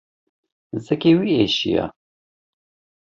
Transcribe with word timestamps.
Zikê 0.85 1.11
wî 1.19 1.31
êşiya. 1.45 1.85